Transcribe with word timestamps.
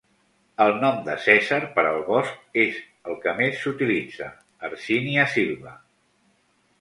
El 0.63 0.71
nom 0.83 0.95
de 1.09 1.17
Cèsar 1.25 1.59
per 1.75 1.83
al 1.89 1.99
bosc 2.07 2.57
és 2.63 2.79
el 3.11 3.19
que 3.25 3.33
més 3.41 3.59
s'utilitza: 3.65 4.31
Hercynia 4.69 5.27
Silva. 5.35 5.75